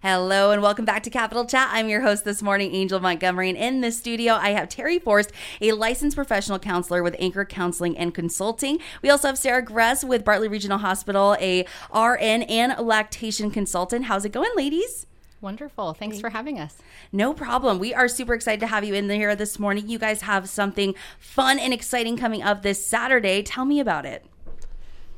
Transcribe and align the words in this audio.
Hello 0.00 0.52
and 0.52 0.62
welcome 0.62 0.84
back 0.84 1.02
to 1.02 1.10
Capital 1.10 1.44
Chat. 1.44 1.70
I'm 1.72 1.88
your 1.88 2.02
host 2.02 2.24
this 2.24 2.40
morning, 2.40 2.72
Angel 2.72 3.00
Montgomery, 3.00 3.48
and 3.48 3.58
in 3.58 3.80
the 3.80 3.90
studio 3.90 4.34
I 4.34 4.50
have 4.50 4.68
Terry 4.68 5.00
Forrest, 5.00 5.32
a 5.60 5.72
licensed 5.72 6.14
professional 6.14 6.60
counselor 6.60 7.02
with 7.02 7.16
Anchor 7.18 7.44
Counseling 7.44 7.98
and 7.98 8.14
Consulting. 8.14 8.78
We 9.02 9.10
also 9.10 9.26
have 9.26 9.36
Sarah 9.36 9.60
Gress 9.60 10.04
with 10.04 10.24
Bartlett 10.24 10.52
Regional 10.52 10.78
Hospital, 10.78 11.36
a 11.40 11.66
RN 11.92 12.44
and 12.44 12.78
lactation 12.78 13.50
consultant. 13.50 14.04
How's 14.04 14.24
it 14.24 14.30
going, 14.30 14.52
ladies? 14.54 15.08
Wonderful. 15.40 15.94
Thanks 15.94 16.20
for 16.20 16.30
having 16.30 16.60
us. 16.60 16.76
No 17.10 17.34
problem. 17.34 17.80
We 17.80 17.92
are 17.92 18.06
super 18.06 18.34
excited 18.34 18.60
to 18.60 18.68
have 18.68 18.84
you 18.84 18.94
in 18.94 19.10
here 19.10 19.34
this 19.34 19.58
morning. 19.58 19.88
You 19.88 19.98
guys 19.98 20.22
have 20.22 20.48
something 20.48 20.94
fun 21.18 21.58
and 21.58 21.74
exciting 21.74 22.16
coming 22.16 22.44
up 22.44 22.62
this 22.62 22.86
Saturday. 22.86 23.42
Tell 23.42 23.64
me 23.64 23.80
about 23.80 24.06
it. 24.06 24.24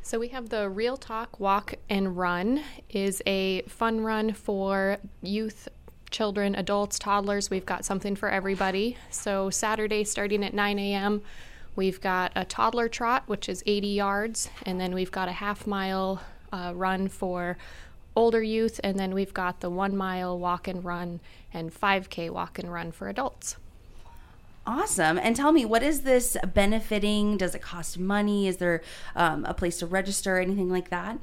So 0.02 0.18
we 0.18 0.28
have 0.28 0.48
the 0.48 0.68
Real 0.68 0.96
Talk 0.96 1.38
Walk 1.38 1.74
and 1.88 2.16
Run 2.16 2.62
is 2.88 3.22
a 3.26 3.62
fun 3.62 4.00
run 4.00 4.32
for 4.32 4.96
youth, 5.22 5.68
children, 6.10 6.54
adults, 6.54 6.98
toddlers. 6.98 7.50
We've 7.50 7.66
got 7.66 7.84
something 7.84 8.16
for 8.16 8.28
everybody. 8.28 8.96
So 9.10 9.50
Saturday 9.50 10.04
starting 10.04 10.42
at 10.42 10.54
9 10.54 10.78
a.m. 10.78 11.22
We've 11.76 12.00
got 12.00 12.32
a 12.34 12.44
toddler 12.44 12.88
trot, 12.88 13.24
which 13.26 13.48
is 13.48 13.62
80 13.66 13.88
yards, 13.88 14.50
and 14.64 14.80
then 14.80 14.94
we've 14.94 15.12
got 15.12 15.28
a 15.28 15.32
half 15.32 15.66
mile 15.66 16.20
uh, 16.50 16.72
run 16.74 17.06
for 17.06 17.56
older 18.16 18.42
youth, 18.42 18.80
and 18.82 18.98
then 18.98 19.14
we've 19.14 19.34
got 19.34 19.60
the 19.60 19.70
one 19.70 19.96
mile 19.96 20.36
walk 20.36 20.66
and 20.66 20.84
run 20.84 21.20
and 21.54 21.72
5K 21.72 22.30
walk 22.30 22.58
and 22.58 22.72
run 22.72 22.90
for 22.90 23.08
adults. 23.08 23.56
Awesome. 24.70 25.18
And 25.18 25.34
tell 25.34 25.50
me, 25.50 25.64
what 25.64 25.82
is 25.82 26.02
this 26.02 26.36
benefiting? 26.54 27.36
Does 27.36 27.56
it 27.56 27.60
cost 27.60 27.98
money? 27.98 28.46
Is 28.46 28.58
there 28.58 28.82
um, 29.16 29.44
a 29.44 29.52
place 29.52 29.80
to 29.80 29.86
register, 29.86 30.38
anything 30.38 30.70
like 30.70 30.90
that? 30.90 31.18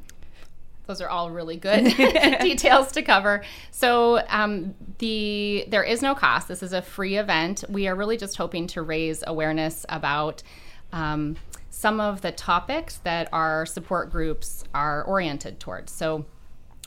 Those 0.85 0.99
are 0.99 1.07
all 1.07 1.31
really 1.31 1.55
good 1.55 1.85
details 2.41 2.91
to 2.91 3.01
cover. 3.01 3.45
So 3.71 4.21
um, 4.27 4.75
the 4.97 5.63
there 5.69 5.83
is 5.83 6.01
no 6.01 6.13
cost. 6.13 6.49
This 6.49 6.61
is 6.61 6.73
a 6.73 6.81
free 6.81 7.15
event. 7.15 7.63
We 7.69 7.87
are 7.87 7.95
really 7.95 8.17
just 8.17 8.35
hoping 8.35 8.67
to 8.67 8.81
raise 8.81 9.23
awareness 9.25 9.85
about 9.87 10.43
um, 10.91 11.37
some 11.69 12.01
of 12.01 12.19
the 12.19 12.33
topics 12.33 12.97
that 13.05 13.29
our 13.31 13.65
support 13.65 14.11
groups 14.11 14.65
are 14.73 15.05
oriented 15.05 15.61
towards. 15.61 15.93
So 15.93 16.25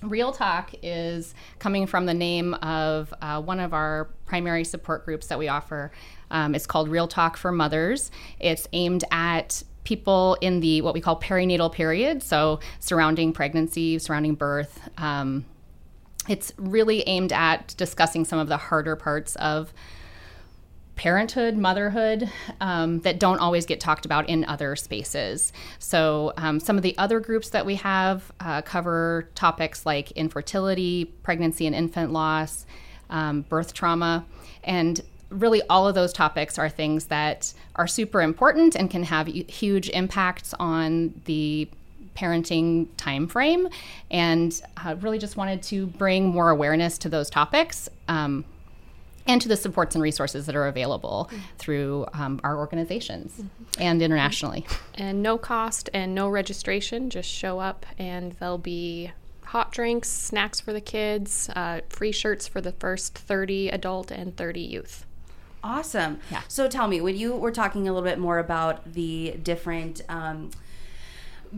Real 0.02 0.32
Talk 0.32 0.72
is 0.82 1.34
coming 1.58 1.86
from 1.86 2.06
the 2.06 2.14
name 2.14 2.54
of 2.54 3.12
uh, 3.20 3.40
one 3.42 3.60
of 3.60 3.74
our 3.74 4.10
primary 4.24 4.64
support 4.64 5.04
groups 5.04 5.26
that 5.26 5.38
we 5.38 5.48
offer. 5.48 5.92
Um, 6.30 6.54
it's 6.54 6.66
called 6.66 6.88
Real 6.88 7.06
Talk 7.06 7.36
for 7.36 7.52
Mothers. 7.52 8.10
It's 8.38 8.66
aimed 8.72 9.04
at 9.10 9.62
people 9.84 10.36
in 10.40 10.60
the 10.60 10.80
what 10.80 10.94
we 10.94 11.00
call 11.00 11.20
perinatal 11.20 11.72
period, 11.72 12.22
so 12.22 12.60
surrounding 12.78 13.32
pregnancy, 13.32 13.98
surrounding 13.98 14.34
birth. 14.34 14.88
Um, 14.96 15.44
it's 16.28 16.52
really 16.56 17.02
aimed 17.06 17.32
at 17.32 17.74
discussing 17.76 18.24
some 18.24 18.38
of 18.38 18.48
the 18.48 18.56
harder 18.56 18.96
parts 18.96 19.36
of 19.36 19.72
parenthood, 21.00 21.56
motherhood 21.56 22.30
um, 22.60 23.00
that 23.00 23.18
don't 23.18 23.38
always 23.38 23.64
get 23.64 23.80
talked 23.80 24.04
about 24.04 24.28
in 24.28 24.44
other 24.44 24.76
spaces. 24.76 25.50
So, 25.78 26.34
um, 26.36 26.60
some 26.60 26.76
of 26.76 26.82
the 26.82 26.94
other 26.98 27.20
groups 27.20 27.48
that 27.50 27.64
we 27.64 27.76
have 27.76 28.30
uh, 28.38 28.60
cover 28.60 29.30
topics 29.34 29.86
like 29.86 30.10
infertility, 30.10 31.06
pregnancy 31.22 31.66
and 31.66 31.74
infant 31.74 32.12
loss, 32.12 32.66
um, 33.08 33.40
birth 33.48 33.72
trauma, 33.72 34.26
and 34.62 35.00
really 35.30 35.62
all 35.70 35.88
of 35.88 35.94
those 35.94 36.12
topics 36.12 36.58
are 36.58 36.68
things 36.68 37.06
that 37.06 37.54
are 37.76 37.86
super 37.86 38.20
important 38.20 38.74
and 38.74 38.90
can 38.90 39.04
have 39.04 39.26
huge 39.26 39.88
impacts 39.88 40.52
on 40.60 41.18
the 41.24 41.66
parenting 42.14 42.88
time 42.98 43.26
frame 43.26 43.68
and 44.10 44.60
uh, 44.84 44.94
really 45.00 45.18
just 45.18 45.38
wanted 45.38 45.62
to 45.62 45.86
bring 45.86 46.28
more 46.28 46.50
awareness 46.50 46.98
to 46.98 47.08
those 47.08 47.30
topics 47.30 47.88
um, 48.08 48.44
and 49.30 49.40
to 49.40 49.48
the 49.48 49.56
supports 49.56 49.94
and 49.94 50.02
resources 50.02 50.46
that 50.46 50.56
are 50.56 50.66
available 50.66 51.28
mm-hmm. 51.30 51.42
through 51.56 52.04
um, 52.14 52.40
our 52.42 52.58
organizations 52.58 53.32
mm-hmm. 53.32 53.82
and 53.82 54.02
internationally. 54.02 54.66
And 54.94 55.22
no 55.22 55.38
cost 55.38 55.88
and 55.94 56.14
no 56.14 56.28
registration, 56.28 57.10
just 57.10 57.28
show 57.28 57.60
up 57.60 57.86
and 57.96 58.32
there'll 58.32 58.58
be 58.58 59.12
hot 59.44 59.70
drinks, 59.70 60.08
snacks 60.08 60.60
for 60.60 60.72
the 60.72 60.80
kids, 60.80 61.48
uh, 61.54 61.80
free 61.88 62.12
shirts 62.12 62.48
for 62.48 62.60
the 62.60 62.72
first 62.72 63.16
30 63.16 63.68
adult 63.68 64.10
and 64.10 64.36
30 64.36 64.60
youth. 64.60 65.06
Awesome. 65.62 66.18
Yeah. 66.30 66.42
So 66.48 66.68
tell 66.68 66.88
me, 66.88 67.00
when 67.00 67.16
you 67.16 67.34
were 67.36 67.52
talking 67.52 67.88
a 67.88 67.92
little 67.92 68.08
bit 68.08 68.18
more 68.18 68.38
about 68.38 68.94
the 68.94 69.36
different 69.42 70.02
um, 70.08 70.50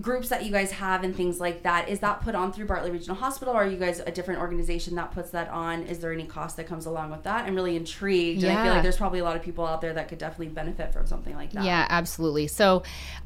groups 0.00 0.28
that 0.30 0.44
you 0.44 0.50
guys 0.50 0.72
have 0.72 1.04
and 1.04 1.14
things 1.14 1.38
like 1.38 1.62
that, 1.64 1.88
is 1.88 2.00
that 2.00 2.22
put 2.22 2.34
on 2.34 2.52
through 2.52 2.66
Bartlett 2.66 2.92
Regional 2.92 3.16
Hospital, 3.16 3.54
or 3.54 3.62
are 3.62 3.66
you 3.66 3.76
guys 3.76 4.00
a 4.00 4.10
different 4.10 4.40
organization 4.40 4.94
that 4.94 5.12
puts 5.12 5.30
that 5.30 5.48
on? 5.50 5.82
Is 5.82 5.98
there 5.98 6.12
any 6.12 6.24
cost 6.24 6.56
that 6.56 6.66
comes 6.66 6.86
along 6.86 7.10
with 7.10 7.22
that? 7.24 7.44
I'm 7.44 7.54
really 7.54 7.76
intrigued. 7.76 8.42
Yeah. 8.42 8.50
And 8.50 8.58
I 8.58 8.64
feel 8.64 8.72
like 8.74 8.82
there's 8.82 8.96
probably 8.96 9.18
a 9.18 9.24
lot 9.24 9.36
of 9.36 9.42
people 9.42 9.66
out 9.66 9.80
there 9.80 9.92
that 9.94 10.08
could 10.08 10.18
definitely 10.18 10.48
benefit 10.48 10.92
from 10.92 11.06
something 11.06 11.34
like 11.34 11.52
that. 11.52 11.64
Yeah, 11.64 11.86
absolutely. 11.90 12.46
So, 12.46 12.82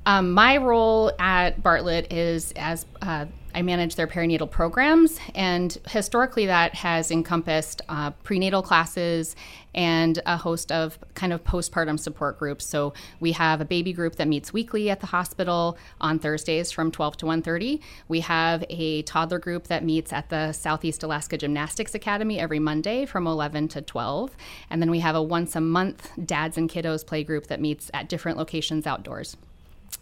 um, 0.07 0.33
my 0.33 0.57
role 0.57 1.13
at 1.19 1.63
Bartlett 1.63 2.13
is 2.13 2.53
as 2.57 2.87
uh, 3.03 3.27
I 3.57 3.63
manage 3.63 3.97
their 3.97 4.07
perinatal 4.07 4.51
programs, 4.51 5.19
and 5.35 5.79
historically 5.89 6.45
that 6.45 6.75
has 6.75 7.11
encompassed 7.11 7.81
uh, 7.89 8.11
prenatal 8.23 8.61
classes 8.61 9.35
and 9.75 10.21
a 10.27 10.37
host 10.37 10.71
of 10.71 10.99
kind 11.15 11.33
of 11.33 11.43
postpartum 11.43 11.99
support 11.99 12.39
groups. 12.39 12.67
So 12.67 12.93
we 13.19 13.33
have 13.33 13.63
a 13.63 13.65
baby 13.65 13.95
group 13.95 14.17
that 14.17 14.29
meets 14.29 14.53
weekly 14.53 14.91
at 14.91 15.01
the 15.01 15.07
hospital 15.07 15.79
on 16.03 16.19
Thursdays 16.19 16.71
from 16.71 16.91
12 16.91 17.17
to 17.17 17.27
1:30. 17.27 17.81
We 18.09 18.21
have 18.21 18.63
a 18.69 19.01
toddler 19.03 19.39
group 19.39 19.69
that 19.69 19.83
meets 19.83 20.13
at 20.13 20.29
the 20.29 20.53
Southeast 20.53 21.03
Alaska 21.03 21.39
Gymnastics 21.39 21.95
Academy 21.95 22.39
every 22.39 22.59
Monday 22.59 23.07
from 23.07 23.27
11 23.27 23.69
to 23.69 23.81
12, 23.81 24.37
and 24.69 24.83
then 24.83 24.91
we 24.91 25.01
have 25.01 25.15
a 25.15 25.23
once 25.23 25.57
a 25.57 25.63
month 25.63 26.11
dads 26.23 26.59
and 26.59 26.69
kiddos 26.69 27.07
play 27.07 27.25
group 27.25 27.47
that 27.47 27.63
meets 27.63 27.91
at 27.95 28.11
different 28.11 28.37
locations 28.37 28.87
outdoors. 28.87 29.39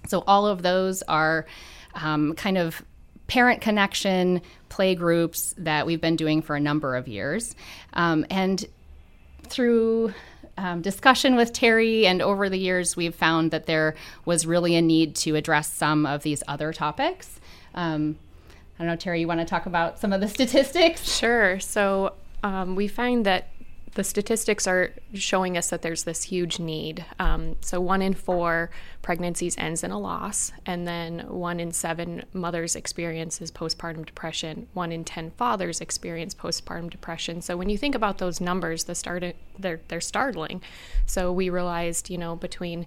So 0.09 0.25
all 0.27 0.45
of 0.45 0.63
those 0.63 1.03
are 1.03 1.47
um, 1.95 2.35
kind 2.35 2.59
of 2.59 2.83
parent 3.27 3.61
connection 3.61 4.43
play 4.69 4.95
groups 4.95 5.55
that 5.59 5.87
we've 5.87 6.01
been 6.01 6.17
doing 6.17 6.43
for 6.43 6.57
a 6.57 6.61
number 6.61 6.97
of 6.97 7.09
years. 7.09 7.55
Um, 7.93 8.27
and 8.31 8.65
through 9.45 10.13
um, 10.57 10.83
discussion 10.83 11.37
with 11.37 11.53
Terry 11.53 12.07
and 12.07 12.23
over 12.23 12.49
the 12.49 12.59
years, 12.59 12.97
we've 12.97 13.15
found 13.15 13.51
that 13.51 13.67
there 13.67 13.95
was 14.25 14.47
really 14.47 14.75
a 14.77 14.83
need 14.83 15.17
to 15.17 15.37
address 15.37 15.73
some 15.73 16.07
of 16.07 16.23
these 16.23 16.43
other 16.49 16.73
topics. 16.73 17.41
Um, 17.75 18.17
I 18.79 18.83
don't 18.83 18.89
know, 18.89 18.97
Terry, 18.97 19.21
you 19.21 19.29
want 19.29 19.41
to 19.41 19.47
talk 19.47 19.67
about 19.67 19.99
some 20.01 20.13
of 20.13 20.21
the 20.21 20.29
statistics? 20.37 21.17
Sure. 21.17 21.61
So 21.61 22.15
um, 22.43 22.77
we 22.77 22.89
find 22.89 23.27
that 23.27 23.49
the 23.95 24.05
statistics 24.05 24.67
are 24.67 24.93
showing 25.13 25.57
us 25.57 25.71
that 25.71 25.83
there's 25.83 26.05
this 26.05 26.25
huge 26.25 26.59
need. 26.59 27.05
Um, 27.19 27.57
so, 27.61 27.81
one 27.81 28.03
in 28.03 28.15
four 28.15 28.71
pregnancies 29.03 29.57
ends 29.57 29.85
in 29.85 29.91
a 29.91 29.99
loss, 29.99 30.53
and 30.67 30.87
then 30.87 31.21
one 31.29 31.61
in 31.61 31.73
seven 31.73 32.25
mothers 32.33 32.75
experiences 32.75 33.51
postpartum 33.51 34.05
depression. 34.05 34.67
One 34.75 34.91
in 34.91 35.05
ten 35.05 35.31
fathers 35.33 35.81
experience 35.81 36.35
postpartum 36.35 36.91
depression. 36.91 37.41
So, 37.41 37.57
when 37.57 37.69
you 37.69 37.79
think 37.79 37.95
about 37.95 38.19
those 38.19 38.41
numbers, 38.41 38.85
the 38.85 38.95
start 38.95 39.25
they're 39.59 39.81
they're 39.89 40.01
startling. 40.01 40.61
So, 41.07 41.33
we 41.33 41.49
realized, 41.49 42.11
you 42.11 42.19
know, 42.19 42.35
between 42.35 42.87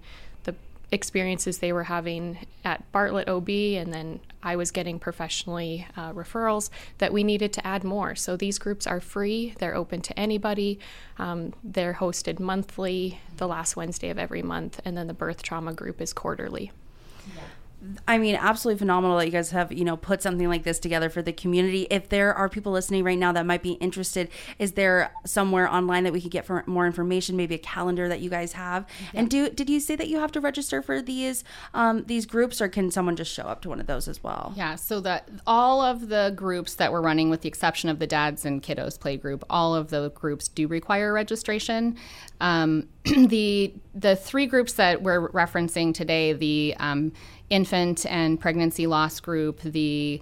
experiences 0.92 1.58
they 1.58 1.74
were 1.74 1.84
having 1.84 2.38
at 2.64 2.90
Bartlett 2.92 3.28
OB, 3.28 3.50
and 3.50 3.94
then 3.94 4.20
I 4.42 4.56
was 4.56 4.72
getting 4.72 5.00
professionally 5.00 5.88
uh, 5.98 6.14
referrals 6.14 6.70
that 7.00 7.12
we 7.12 7.24
needed 7.24 7.52
to 7.54 7.68
add 7.68 7.84
more. 7.84 8.16
So 8.16 8.38
these 8.38 8.58
groups 8.58 8.88
are 8.88 9.02
free, 9.02 9.54
they're 9.60 9.76
open 9.76 10.02
to 10.02 10.18
anybody, 10.18 10.80
um, 11.18 11.54
they're 11.64 11.96
hosted 11.96 12.40
monthly, 12.40 13.20
the 13.36 13.48
last 13.48 13.76
Wednesday 13.76 14.10
of 14.10 14.18
every 14.18 14.42
month, 14.42 14.80
and 14.86 14.98
then 14.98 15.08
the 15.08 15.14
birth 15.14 15.44
trauma 15.44 15.74
group 15.74 16.00
is 16.00 16.14
quarterly. 16.14 16.72
Yeah. 17.36 17.42
I 18.08 18.18
mean, 18.18 18.36
absolutely 18.36 18.80
phenomenal 18.80 19.18
that 19.18 19.26
you 19.26 19.32
guys 19.32 19.52
have, 19.52 19.72
you 19.72 19.86
know, 19.86 19.96
put 19.96 20.24
something 20.24 20.48
like 20.48 20.64
this 20.64 20.80
together 20.80 21.10
for 21.10 21.22
the 21.22 21.32
community. 21.32 21.86
If 21.92 22.10
there 22.10 22.34
are 22.34 22.50
people 22.50 22.72
listening 22.72 23.04
right 23.04 23.18
now 23.18 23.32
that 23.34 23.46
might 23.46 23.62
be 23.62 23.74
interested, 23.74 24.30
is 24.58 24.72
there 24.72 25.12
somewhere 25.26 25.72
online 25.72 26.04
that 26.06 26.14
we 26.14 26.20
could 26.20 26.32
get 26.32 26.44
for 26.44 26.64
more 26.66 26.88
information? 26.88 27.38
Maybe 27.38 27.54
a 27.56 27.60
calendar 27.60 28.10
that 28.10 28.20
you 28.20 28.32
guys 28.32 28.54
have. 28.54 28.88
Yeah. 29.14 29.20
And 29.20 29.30
do 29.30 29.50
did 29.50 29.70
you 29.70 29.80
say 29.80 29.96
that 29.96 30.08
you 30.08 30.20
have 30.20 30.32
to 30.32 30.42
register 30.42 30.82
for 30.82 31.04
these 31.04 31.44
um, 31.76 32.04
these 32.08 32.26
groups, 32.26 32.62
or 32.62 32.68
can 32.68 32.90
someone 32.90 33.16
just 33.16 33.32
show 33.32 33.44
up 33.44 33.62
to 33.62 33.70
one 33.70 33.80
of 33.80 33.86
those 33.86 34.08
as 34.08 34.24
well? 34.24 34.54
Yeah. 34.56 34.76
So 34.76 35.00
that 35.02 35.30
all 35.46 35.82
of 35.82 36.10
the 36.10 36.34
groups 36.36 36.76
that 36.76 36.92
we're 36.92 37.02
running, 37.02 37.30
with 37.30 37.42
the 37.42 37.48
exception 37.48 37.90
of 37.90 38.00
the 38.00 38.08
dads 38.08 38.44
and 38.44 38.64
kiddos 38.64 39.00
play 39.00 39.18
group, 39.18 39.44
all 39.52 39.76
of 39.76 39.90
the 39.90 40.10
groups 40.12 40.48
do 40.48 40.68
require 40.68 41.14
registration. 41.14 41.96
Um, 42.42 42.88
the 43.04 43.74
the 43.94 44.16
three 44.16 44.48
groups 44.48 44.74
that 44.74 45.04
we're 45.04 45.30
referencing 45.30 45.94
today, 45.94 46.34
the 46.34 46.76
um, 46.80 47.14
infant 47.50 48.06
and 48.06 48.40
pregnancy 48.40 48.88
loss 48.88 49.20
group, 49.20 49.62
the 49.62 50.22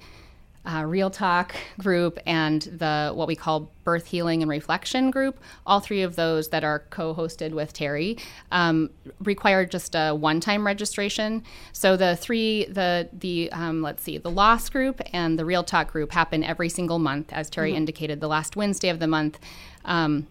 uh, 0.65 0.83
Real 0.83 1.09
Talk 1.09 1.55
group 1.79 2.17
and 2.25 2.61
the 2.63 3.11
what 3.13 3.27
we 3.27 3.35
call 3.35 3.71
Birth 3.83 4.07
Healing 4.07 4.41
and 4.41 4.49
Reflection 4.49 5.11
group. 5.11 5.39
All 5.65 5.79
three 5.79 6.01
of 6.01 6.15
those 6.15 6.49
that 6.49 6.63
are 6.63 6.79
co-hosted 6.89 7.51
with 7.51 7.73
Terry 7.73 8.17
um, 8.51 8.89
require 9.19 9.65
just 9.65 9.95
a 9.95 10.13
one-time 10.13 10.65
registration. 10.65 11.43
So 11.71 11.95
the 11.95 12.15
three, 12.15 12.65
the 12.65 13.09
the 13.13 13.51
um, 13.51 13.81
let's 13.81 14.03
see, 14.03 14.17
the 14.17 14.31
Loss 14.31 14.69
group 14.69 15.01
and 15.13 15.37
the 15.37 15.45
Real 15.45 15.63
Talk 15.63 15.91
group 15.91 16.11
happen 16.11 16.43
every 16.43 16.69
single 16.69 16.99
month, 16.99 17.31
as 17.31 17.49
Terry 17.49 17.71
mm-hmm. 17.71 17.77
indicated, 17.77 18.19
the 18.19 18.27
last 18.27 18.55
Wednesday 18.55 18.89
of 18.89 18.99
the 18.99 19.07
month. 19.07 19.39
Um, 19.83 20.27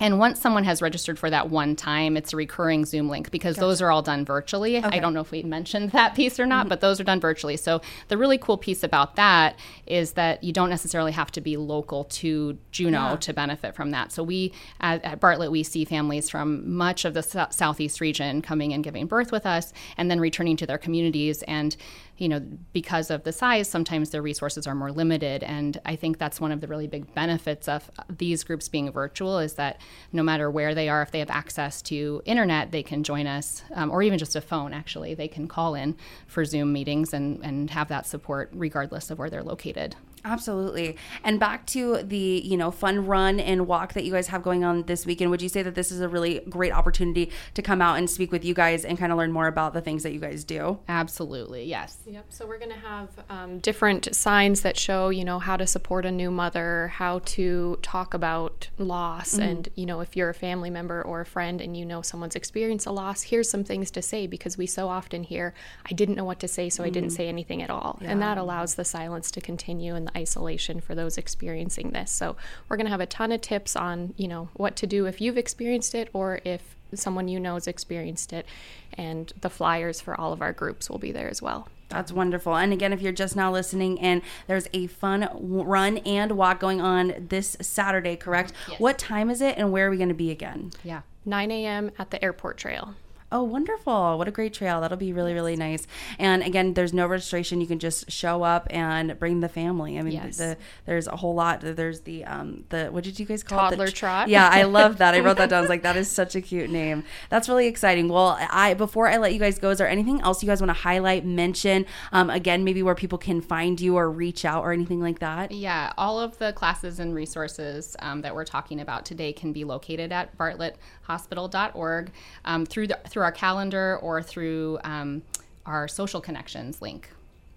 and 0.00 0.18
once 0.18 0.40
someone 0.40 0.64
has 0.64 0.82
registered 0.82 1.18
for 1.18 1.30
that 1.30 1.48
one 1.48 1.74
time, 1.74 2.16
it's 2.16 2.32
a 2.32 2.36
recurring 2.36 2.84
Zoom 2.84 3.08
link 3.08 3.30
because 3.30 3.56
gotcha. 3.56 3.66
those 3.66 3.82
are 3.82 3.90
all 3.90 4.02
done 4.02 4.24
virtually. 4.24 4.78
Okay. 4.78 4.96
I 4.96 4.98
don't 4.98 5.14
know 5.14 5.20
if 5.20 5.30
we 5.30 5.42
mentioned 5.42 5.92
that 5.92 6.14
piece 6.14 6.38
or 6.38 6.46
not, 6.46 6.62
mm-hmm. 6.62 6.70
but 6.70 6.80
those 6.80 7.00
are 7.00 7.04
done 7.04 7.20
virtually. 7.20 7.56
So 7.56 7.80
the 8.08 8.18
really 8.18 8.36
cool 8.36 8.58
piece 8.58 8.82
about 8.82 9.16
that 9.16 9.58
is 9.86 10.12
that 10.12 10.44
you 10.44 10.52
don't 10.52 10.68
necessarily 10.70 11.12
have 11.12 11.30
to 11.32 11.40
be 11.40 11.56
local 11.56 12.04
to 12.04 12.58
Juneau 12.70 13.10
yeah. 13.10 13.16
to 13.16 13.32
benefit 13.32 13.74
from 13.74 13.90
that. 13.92 14.12
So 14.12 14.22
we 14.22 14.52
at, 14.80 15.02
at, 15.04 15.20
Bartlett 15.20 15.50
we 15.50 15.62
see 15.62 15.84
families 15.84 16.28
from 16.28 16.74
much 16.74 17.04
of 17.04 17.14
the 17.14 17.22
southeast 17.50 18.00
region 18.00 18.42
coming 18.42 18.72
and 18.72 18.84
giving 18.84 19.06
birth 19.06 19.32
with 19.32 19.46
us, 19.46 19.72
and 19.96 20.10
then 20.10 20.20
returning 20.20 20.56
to 20.58 20.66
their 20.66 20.78
communities 20.78 21.42
and 21.44 21.76
you 22.18 22.28
know, 22.28 22.40
because 22.72 23.10
of 23.10 23.24
the 23.24 23.32
size, 23.32 23.68
sometimes 23.68 24.10
their 24.10 24.22
resources 24.22 24.66
are 24.66 24.74
more 24.74 24.90
limited. 24.90 25.42
And 25.42 25.80
I 25.84 25.96
think 25.96 26.18
that's 26.18 26.40
one 26.40 26.52
of 26.52 26.60
the 26.60 26.66
really 26.66 26.86
big 26.86 27.12
benefits 27.14 27.68
of 27.68 27.90
these 28.08 28.42
groups 28.42 28.68
being 28.68 28.90
virtual 28.90 29.38
is 29.38 29.54
that 29.54 29.80
no 30.12 30.22
matter 30.22 30.50
where 30.50 30.74
they 30.74 30.88
are, 30.88 31.02
if 31.02 31.10
they 31.10 31.18
have 31.18 31.30
access 31.30 31.82
to 31.82 32.22
internet, 32.24 32.70
they 32.70 32.82
can 32.82 33.02
join 33.02 33.26
us, 33.26 33.62
um, 33.74 33.90
or 33.90 34.02
even 34.02 34.18
just 34.18 34.36
a 34.36 34.40
phone, 34.40 34.72
actually. 34.72 35.14
They 35.14 35.28
can 35.28 35.46
call 35.46 35.74
in 35.74 35.96
for 36.26 36.44
Zoom 36.44 36.72
meetings 36.72 37.12
and, 37.12 37.44
and 37.44 37.70
have 37.70 37.88
that 37.88 38.06
support 38.06 38.50
regardless 38.52 39.10
of 39.10 39.18
where 39.18 39.28
they're 39.28 39.42
located. 39.42 39.96
Absolutely. 40.26 40.96
And 41.22 41.38
back 41.38 41.66
to 41.66 42.02
the, 42.02 42.42
you 42.44 42.56
know, 42.56 42.72
fun 42.72 43.06
run 43.06 43.38
and 43.38 43.68
walk 43.68 43.92
that 43.92 44.04
you 44.04 44.12
guys 44.12 44.26
have 44.28 44.42
going 44.42 44.64
on 44.64 44.82
this 44.82 45.06
weekend, 45.06 45.30
would 45.30 45.40
you 45.40 45.48
say 45.48 45.62
that 45.62 45.76
this 45.76 45.92
is 45.92 46.00
a 46.00 46.08
really 46.08 46.40
great 46.48 46.72
opportunity 46.72 47.30
to 47.54 47.62
come 47.62 47.80
out 47.80 47.96
and 47.96 48.10
speak 48.10 48.32
with 48.32 48.44
you 48.44 48.52
guys 48.52 48.84
and 48.84 48.98
kind 48.98 49.12
of 49.12 49.18
learn 49.18 49.30
more 49.30 49.46
about 49.46 49.72
the 49.72 49.80
things 49.80 50.02
that 50.02 50.12
you 50.12 50.18
guys 50.18 50.42
do? 50.42 50.80
Absolutely. 50.88 51.64
Yes. 51.64 51.98
Yep. 52.06 52.26
So 52.30 52.46
we're 52.46 52.58
going 52.58 52.72
to 52.72 52.78
have 52.78 53.08
um, 53.30 53.58
different 53.60 54.14
signs 54.14 54.62
that 54.62 54.76
show, 54.76 55.10
you 55.10 55.24
know, 55.24 55.38
how 55.38 55.56
to 55.56 55.66
support 55.66 56.04
a 56.04 56.10
new 56.10 56.32
mother, 56.32 56.88
how 56.88 57.20
to 57.20 57.78
talk 57.82 58.12
about 58.12 58.68
loss. 58.78 59.34
Mm-hmm. 59.34 59.42
And, 59.42 59.68
you 59.76 59.86
know, 59.86 60.00
if 60.00 60.16
you're 60.16 60.30
a 60.30 60.34
family 60.34 60.70
member 60.70 61.02
or 61.02 61.20
a 61.20 61.26
friend 61.26 61.60
and 61.60 61.76
you 61.76 61.84
know 61.84 62.02
someone's 62.02 62.34
experienced 62.34 62.86
a 62.86 62.92
loss, 62.92 63.22
here's 63.22 63.48
some 63.48 63.62
things 63.62 63.92
to 63.92 64.02
say 64.02 64.26
because 64.26 64.58
we 64.58 64.66
so 64.66 64.88
often 64.88 65.22
hear, 65.22 65.54
I 65.88 65.92
didn't 65.92 66.16
know 66.16 66.24
what 66.24 66.40
to 66.40 66.48
say, 66.48 66.68
so 66.68 66.82
mm-hmm. 66.82 66.88
I 66.88 66.90
didn't 66.90 67.10
mm-hmm. 67.10 67.16
say 67.16 67.28
anything 67.28 67.62
at 67.62 67.70
all. 67.70 67.98
Yeah. 68.00 68.10
And 68.10 68.22
that 68.22 68.38
allows 68.38 68.74
the 68.74 68.84
silence 68.84 69.30
to 69.30 69.40
continue 69.40 69.94
and 69.94 70.08
the 70.08 70.15
isolation 70.16 70.80
for 70.80 70.94
those 70.94 71.18
experiencing 71.18 71.90
this. 71.90 72.10
So 72.10 72.36
we're 72.68 72.76
going 72.76 72.86
to 72.86 72.90
have 72.90 73.00
a 73.00 73.06
ton 73.06 73.32
of 73.32 73.40
tips 73.40 73.76
on, 73.76 74.14
you 74.16 74.28
know, 74.28 74.48
what 74.54 74.74
to 74.76 74.86
do 74.86 75.06
if 75.06 75.20
you've 75.20 75.38
experienced 75.38 75.94
it 75.94 76.08
or 76.12 76.40
if 76.44 76.76
someone 76.94 77.28
you 77.28 77.38
know 77.38 77.54
has 77.54 77.66
experienced 77.66 78.32
it. 78.32 78.46
And 78.94 79.32
the 79.40 79.50
flyers 79.50 80.00
for 80.00 80.18
all 80.18 80.32
of 80.32 80.40
our 80.40 80.52
groups 80.52 80.88
will 80.88 80.98
be 80.98 81.12
there 81.12 81.28
as 81.28 81.42
well. 81.42 81.68
That's 81.88 82.10
wonderful. 82.10 82.56
And 82.56 82.72
again, 82.72 82.92
if 82.92 83.00
you're 83.00 83.12
just 83.12 83.36
now 83.36 83.52
listening 83.52 84.00
and 84.00 84.22
there's 84.46 84.68
a 84.72 84.88
fun 84.88 85.28
run 85.34 85.98
and 85.98 86.32
walk 86.32 86.58
going 86.58 86.80
on 86.80 87.26
this 87.28 87.56
Saturday, 87.60 88.16
correct? 88.16 88.52
Yes. 88.68 88.80
What 88.80 88.98
time 88.98 89.30
is 89.30 89.40
it 89.40 89.56
and 89.56 89.70
where 89.70 89.86
are 89.86 89.90
we 89.90 89.96
going 89.96 90.08
to 90.08 90.14
be 90.14 90.30
again? 90.30 90.72
Yeah. 90.82 91.02
9 91.24 91.50
a.m. 91.50 91.90
at 91.98 92.10
the 92.10 92.22
airport 92.24 92.56
trail. 92.56 92.94
Oh, 93.32 93.42
wonderful. 93.42 94.18
What 94.18 94.28
a 94.28 94.30
great 94.30 94.54
trail. 94.54 94.80
That'll 94.80 94.96
be 94.96 95.12
really, 95.12 95.34
really 95.34 95.56
nice. 95.56 95.86
And 96.18 96.44
again, 96.44 96.74
there's 96.74 96.92
no 96.92 97.08
registration. 97.08 97.60
You 97.60 97.66
can 97.66 97.80
just 97.80 98.10
show 98.10 98.44
up 98.44 98.68
and 98.70 99.18
bring 99.18 99.40
the 99.40 99.48
family. 99.48 99.98
I 99.98 100.02
mean, 100.02 100.14
yes. 100.14 100.36
the, 100.36 100.56
there's 100.84 101.08
a 101.08 101.16
whole 101.16 101.34
lot. 101.34 101.60
There's 101.60 102.02
the, 102.02 102.24
um, 102.24 102.64
the, 102.68 102.86
what 102.86 103.02
did 103.02 103.18
you 103.18 103.26
guys 103.26 103.42
call 103.42 103.58
Toddler 103.58 103.74
it? 103.74 103.78
Toddler 103.78 103.90
trot. 103.90 104.28
Yeah, 104.28 104.48
I 104.48 104.62
love 104.62 104.98
that. 104.98 105.14
I 105.14 105.20
wrote 105.20 105.38
that 105.38 105.50
down. 105.50 105.58
I 105.58 105.60
was 105.60 105.68
like, 105.68 105.82
that 105.82 105.96
is 105.96 106.08
such 106.08 106.36
a 106.36 106.40
cute 106.40 106.70
name. 106.70 107.02
That's 107.28 107.48
really 107.48 107.66
exciting. 107.66 108.08
Well, 108.08 108.38
I, 108.40 108.74
before 108.74 109.08
I 109.08 109.16
let 109.16 109.32
you 109.32 109.40
guys 109.40 109.58
go, 109.58 109.70
is 109.70 109.78
there 109.78 109.88
anything 109.88 110.20
else 110.20 110.40
you 110.40 110.46
guys 110.46 110.60
want 110.60 110.70
to 110.70 110.74
highlight, 110.74 111.24
mention? 111.24 111.84
Um, 112.12 112.30
again, 112.30 112.62
maybe 112.62 112.84
where 112.84 112.94
people 112.94 113.18
can 113.18 113.40
find 113.40 113.80
you 113.80 113.96
or 113.96 114.08
reach 114.08 114.44
out 114.44 114.62
or 114.62 114.72
anything 114.72 115.00
like 115.00 115.18
that? 115.18 115.50
Yeah, 115.50 115.92
all 115.98 116.20
of 116.20 116.38
the 116.38 116.52
classes 116.52 117.00
and 117.00 117.12
resources 117.12 117.96
um, 117.98 118.22
that 118.22 118.36
we're 118.36 118.44
talking 118.44 118.80
about 118.80 119.04
today 119.04 119.32
can 119.32 119.52
be 119.52 119.64
located 119.64 120.12
at 120.12 120.38
bartletthospital.org 120.38 122.12
um, 122.44 122.66
through, 122.66 122.86
the, 122.86 123.00
through 123.08 123.15
our 123.22 123.32
calendar 123.32 123.98
or 124.02 124.22
through 124.22 124.78
um, 124.84 125.22
our 125.64 125.88
social 125.88 126.20
connections 126.20 126.80
link. 126.80 127.10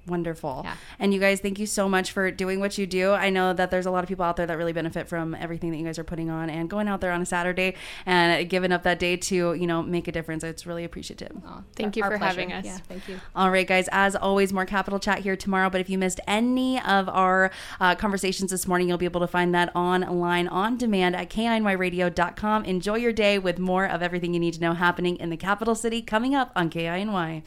Wonderful. 0.08 0.62
Yeah. 0.64 0.76
And 0.98 1.14
you 1.14 1.20
guys, 1.20 1.40
thank 1.40 1.60
you 1.60 1.66
so 1.66 1.88
much 1.88 2.12
for 2.12 2.32
doing 2.32 2.60
what 2.60 2.78
you 2.78 2.88
do. 2.88 3.12
I 3.12 3.30
know 3.30 3.54
that 3.54 3.70
there's 3.70 3.86
a 3.86 3.92
lot 3.92 4.04
of 4.04 4.08
people 4.08 4.26
out 4.26 4.38
there 4.38 4.48
that 4.48 4.58
really 4.58 4.74
benefit 4.74 5.08
from 5.08 5.36
everything 5.36 5.72
that 5.72 5.78
you 5.78 5.86
guys 5.86 6.00
are 6.00 6.04
putting 6.04 6.30
on 6.30 6.50
and 6.50 6.70
going 6.70 6.88
out 6.88 7.02
there 7.02 7.12
on 7.12 7.22
a 7.22 7.26
Saturday 7.26 7.76
and 8.06 8.50
giving 8.50 8.72
up 8.72 8.84
that 8.84 9.00
day 9.00 9.18
to, 9.18 9.54
you 9.54 9.68
know, 9.68 9.84
make 9.84 10.08
a 10.08 10.12
difference. 10.12 10.44
It's 10.44 10.66
really 10.66 10.84
appreciative. 10.84 11.32
Oh, 11.46 11.64
thank 11.76 11.96
you 11.96 12.04
for 12.04 12.18
pleasure. 12.18 12.26
having 12.26 12.54
us. 12.54 12.66
Yeah, 12.66 12.78
thank 12.88 13.08
you. 13.08 13.20
All 13.36 13.52
right, 13.52 13.68
guys. 13.68 13.88
As 13.92 14.16
always, 14.16 14.52
more 14.52 14.66
Capital 14.66 15.00
Chat 15.00 15.20
here 15.20 15.36
tomorrow. 15.36 15.70
But 15.70 15.82
if 15.82 15.90
you 15.90 15.98
missed 15.98 16.20
any 16.28 16.82
of 16.82 17.08
our 17.10 17.52
uh, 17.80 17.96
conversations 17.96 18.52
this 18.52 18.68
morning, 18.68 18.88
you'll 18.88 18.98
be 18.98 19.06
able 19.06 19.22
to 19.22 19.28
find 19.28 19.54
that 19.54 19.76
online 19.76 20.48
on 20.48 20.78
demand 20.78 21.16
at 21.16 21.30
kinyradio.com. 21.30 22.66
Enjoy 22.66 22.96
your 22.96 23.14
day 23.14 23.38
with 23.38 23.60
more 23.60 23.86
of 23.86 24.02
everything 24.02 24.34
you 24.34 24.40
need 24.40 24.54
to 24.56 24.62
know 24.62 24.74
happening 24.74 25.18
in 25.18 25.30
the 25.30 25.38
capital 25.38 25.76
city 25.76 26.02
coming 26.02 26.34
up 26.34 26.52
on 26.56 26.70
KINY. 26.70 27.44